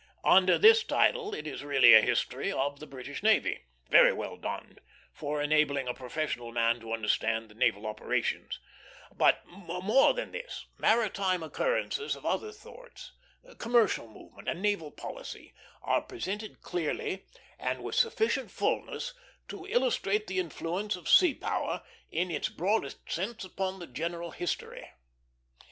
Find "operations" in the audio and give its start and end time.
7.85-8.59